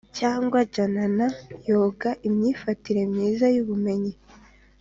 cyangwa 0.17 0.57
jnana 0.73 1.27
yoga, 1.71 2.09
imyifatire 2.27 3.01
myiza 3.13 3.45
y’ubumenyi 3.55 4.13